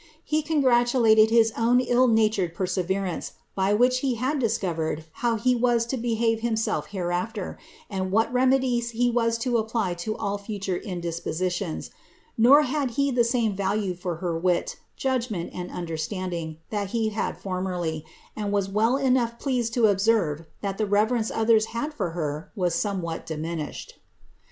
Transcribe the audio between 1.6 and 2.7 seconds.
ill natured